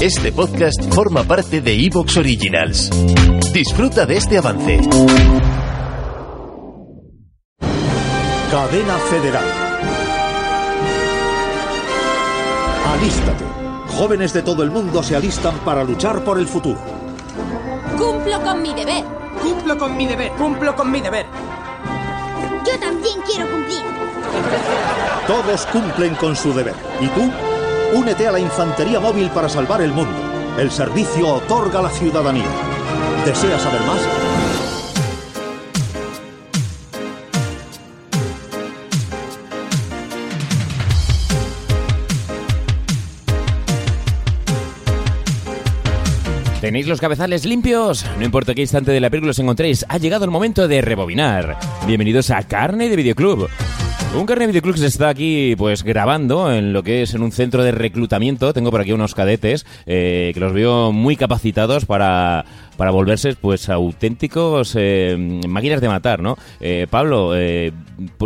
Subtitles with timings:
[0.00, 2.88] Este podcast forma parte de Evox Originals.
[3.52, 4.80] Disfruta de este avance.
[8.50, 9.44] Cadena Federal.
[12.94, 13.44] Alístate.
[13.88, 16.80] Jóvenes de todo el mundo se alistan para luchar por el futuro.
[17.98, 19.04] Cumplo con mi deber.
[19.42, 20.32] Cumplo con mi deber.
[20.32, 21.26] Cumplo con mi deber.
[22.66, 23.82] Yo también quiero cumplir.
[25.26, 26.74] Todos cumplen con su deber.
[27.02, 27.49] ¿Y tú?
[27.92, 30.16] Únete a la Infantería Móvil para salvar el mundo.
[30.56, 32.46] El servicio otorga la ciudadanía.
[33.24, 34.00] ¿Deseas saber más?
[46.60, 48.06] ¿Tenéis los cabezales limpios?
[48.18, 51.58] No importa qué instante de la película os encontréis, ha llegado el momento de rebobinar.
[51.86, 53.48] Bienvenidos a Carne de Videoclub.
[54.12, 57.30] Un Carne de Videoclub se está aquí pues grabando en lo que es en un
[57.30, 58.52] centro de reclutamiento.
[58.52, 62.44] Tengo por aquí unos cadetes eh, que los veo muy capacitados para,
[62.80, 65.14] para volverse pues auténticos eh,
[65.46, 66.38] máquinas de matar, ¿no?
[66.60, 67.72] Eh, Pablo, eh,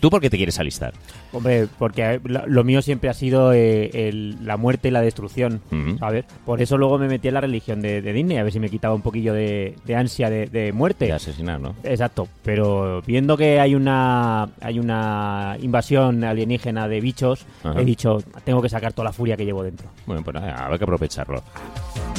[0.00, 0.94] ¿tú por qué te quieres alistar?
[1.34, 5.60] Hombre, porque lo lo mío siempre ha sido eh, el- la muerte y la destrucción,
[5.70, 5.98] Ujú.
[5.98, 6.24] ¿sabes?
[6.46, 8.70] Por eso luego me metí en la religión de, de Disney, a ver si me
[8.70, 11.04] quitaba un poquillo de, de ansia de, de muerte.
[11.04, 11.74] De asesinar, ¿no?
[11.84, 17.78] Exacto, pero viendo que hay una hay una invasión alienígena de bichos, Ajá.
[17.78, 19.88] he dicho, tengo que sacar toda la furia que llevo dentro.
[20.06, 21.42] Bueno, pues nada, habrá que aprovecharlo.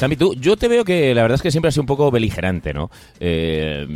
[0.00, 2.10] Sammy, tú, yo te veo que la verdad es que siempre has sido un poco
[2.10, 2.90] beligerante, ¿no?
[3.20, 3.86] Eh,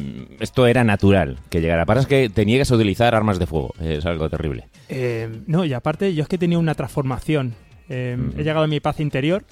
[0.41, 1.87] esto era natural que llegara.
[1.87, 3.75] Pasa es que te niegas a utilizar armas de fuego.
[3.81, 4.69] Es algo terrible.
[4.91, 7.55] Eh, no, y aparte, yo es que he tenido una transformación.
[7.89, 9.45] Eh, He llegado a mi paz interior.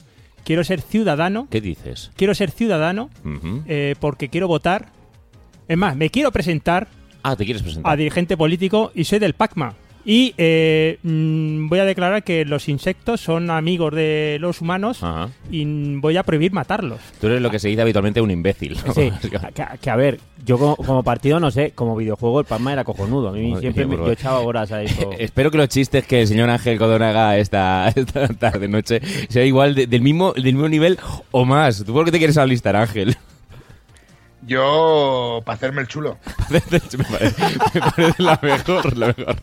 [0.45, 1.49] Quiero ser ciudadano.
[1.51, 2.11] ¿Qué dices?
[2.17, 3.09] Quiero ser ciudadano
[3.67, 4.89] eh, porque quiero votar.
[5.69, 6.89] Es más, me quiero presentar
[7.23, 7.93] Ah, ¿te quieres presentar?
[7.93, 9.75] a dirigente político y soy del PACMA.
[10.05, 15.29] Y eh, mm, voy a declarar que los insectos son amigos de los humanos Ajá.
[15.49, 15.65] y
[15.97, 16.99] voy a prohibir matarlos.
[17.21, 18.77] Tú eres lo que se dice habitualmente un imbécil.
[18.85, 18.93] ¿no?
[18.95, 19.13] Sí,
[19.55, 22.83] que, que a ver, yo como, como partido no sé, como videojuego el Palma era
[22.83, 23.29] cojonudo.
[23.29, 25.11] A mí siempre me, yo echaba horas a eso.
[25.19, 29.45] Espero que los chistes que el señor Ángel Codón haga esta, esta tarde noche sea
[29.45, 30.99] igual de- del mismo del mismo nivel
[31.31, 31.85] o más.
[31.85, 33.17] ¿Tú por qué te quieres alistar, Ángel?
[34.45, 36.19] Yo, para hacerme el chulo.
[36.51, 39.37] me, parece, me parece la mejor, la mejor.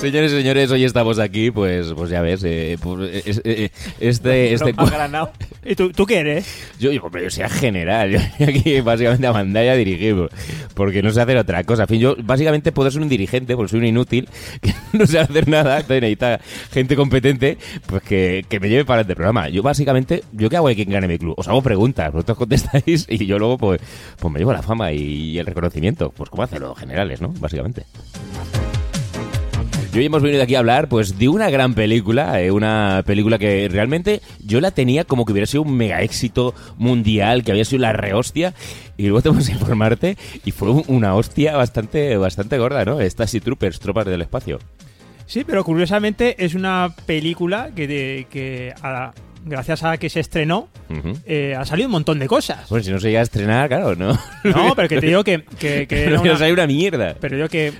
[0.00, 4.54] Señores y señores, hoy estamos aquí, pues, pues ya ves, eh, pues, es- eh, este,
[4.54, 5.30] este granado.
[5.62, 6.46] ¿Y tú, tú qué eres?
[6.78, 10.30] yo, yo, hombre, yo sea general, yo aquí básicamente a mandar y a dirigir, por-
[10.72, 11.82] porque no sé hacer otra cosa.
[11.82, 14.26] En fin, yo básicamente puedo ser un dirigente, porque soy un inútil,
[14.62, 16.40] que no sé hacer nada, entonces necesita
[16.72, 19.50] gente competente, pues que, que me lleve para el programa.
[19.50, 21.34] Yo básicamente, ¿yo qué hago aquí en Gane mi Club?
[21.36, 23.82] Os hago preguntas, vosotros contestáis y yo luego pues,
[24.18, 27.28] pues me llevo la fama y, el reconocimiento, pues como hacen los generales, ¿no?
[27.38, 27.84] Básicamente.
[29.92, 33.38] Y hoy hemos venido aquí a hablar pues de una gran película, eh, una película
[33.38, 37.64] que realmente yo la tenía como que hubiera sido un mega éxito mundial, que había
[37.64, 38.54] sido la rehostia,
[38.96, 43.00] y luego tenemos que informarte, y fue un- una hostia bastante, bastante gorda, ¿no?
[43.00, 44.60] Starship Troopers, Tropas del Espacio.
[45.26, 49.12] Sí, pero curiosamente es una película que, de- que a-
[49.44, 50.68] gracias a que se estrenó
[51.24, 52.68] eh, ha salido un montón de cosas.
[52.68, 54.16] Bueno, si no se llega a estrenar, claro, ¿no?
[54.44, 57.16] No, pero que te digo que, que, que era no una- sale una mierda.
[57.20, 57.72] pero yo que,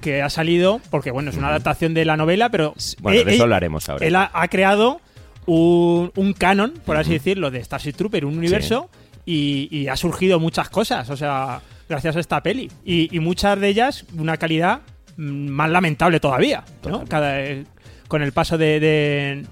[0.00, 3.32] que ha salido, porque bueno, es una adaptación de la novela, pero Bueno, eh, de
[3.34, 4.06] eso eh, hablaremos ahora.
[4.06, 5.00] él ha, ha creado
[5.46, 8.90] un, un canon, por así decirlo, de Starship Trooper, un universo,
[9.24, 12.70] y, y ha surgido muchas cosas, o sea, gracias a esta peli.
[12.84, 14.80] Y, y muchas de ellas, una calidad
[15.16, 17.04] mm, más lamentable todavía, ¿no?
[17.06, 17.64] Cada, eh,
[18.08, 19.46] con el paso de, de-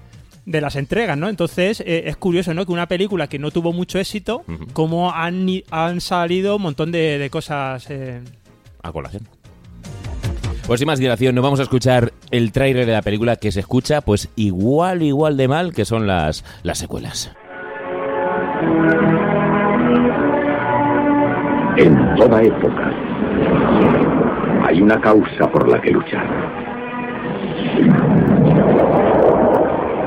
[0.45, 1.27] de las entregas, ¿no?
[1.27, 2.65] Entonces, eh, es curioso, ¿no?
[2.67, 4.67] Que una película que no tuvo mucho éxito, Ujú.
[4.73, 7.89] como han, han salido un montón de, de cosas...
[7.89, 8.21] eh,
[8.83, 9.27] A colación.
[10.67, 13.59] Pues sin más dilación, nos vamos a escuchar el tráiler de la película que se
[13.59, 17.31] escucha pues igual, igual de mal que son las, las secuelas.
[21.77, 22.91] En toda época
[24.65, 26.25] hay una causa por la que luchar.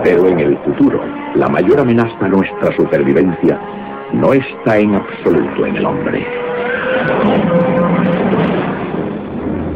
[0.03, 1.01] Pero en el futuro,
[1.37, 3.61] la mayor amenaza a nuestra supervivencia
[4.13, 6.27] no está en absoluto en el hombre.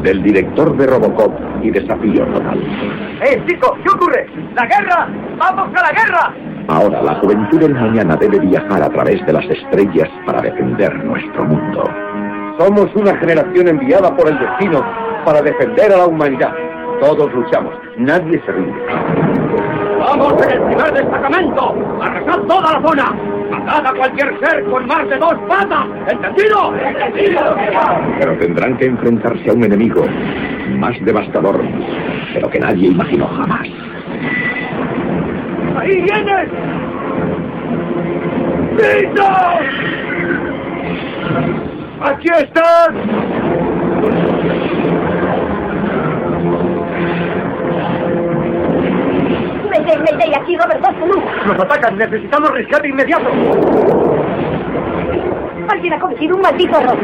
[0.02, 1.32] Del director de Robocop
[1.62, 2.58] y Desafío Total.
[3.22, 3.76] ¡Eh, chico!
[3.84, 4.26] ¿Qué ocurre?
[4.54, 5.08] ¡La guerra!
[5.38, 6.34] ¡Vamos a la guerra!
[6.68, 11.44] Ahora la juventud del mañana debe viajar a través de las estrellas para defender nuestro
[11.44, 11.84] mundo.
[12.58, 14.84] Somos una generación enviada por el destino
[15.24, 16.52] para defender a la humanidad.
[17.00, 18.78] Todos luchamos, nadie se rinde.
[19.98, 21.74] ¡Vamos en el primer destacamento!
[22.00, 23.31] ¡Arrasad toda la zona!
[23.64, 25.86] ¡Matad a cualquier ser con más de dos patas!
[26.08, 26.74] ¿Entendido?
[26.76, 27.56] ¡Entendido!
[28.18, 30.04] Pero tendrán que enfrentarse a un enemigo
[30.78, 31.62] más devastador
[32.34, 33.68] de lo que nadie imaginó jamás.
[35.76, 36.48] ¡Ahí vienen!
[38.76, 39.26] ¡Listo!
[42.00, 42.96] ¡Aquí están!
[49.82, 51.10] Mayday, Mayday, aquí Robert Boston.
[51.46, 51.98] ¡Nos atacan!
[51.98, 53.28] ¡Necesitamos rescate inmediato!
[55.68, 56.96] Alguien ha cometido un maldito error.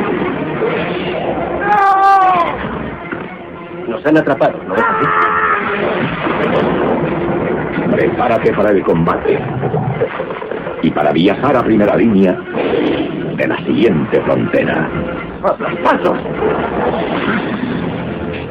[3.88, 5.06] Nos han atrapado, ¿no es así?
[7.90, 9.40] Prepárate para el combate
[10.82, 12.36] y para viajar a primera línea
[13.36, 14.88] de la siguiente frontera.
[15.42, 16.18] ¡A los pasos!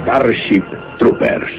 [0.03, 0.63] Starship
[0.97, 1.51] Troopers.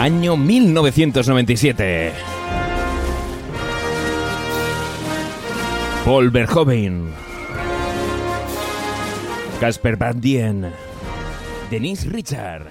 [0.00, 2.12] Año 1997.
[6.06, 7.12] Paul Verhoeven.
[9.60, 10.72] Casper Van Dien.
[11.70, 12.70] Denise Richard.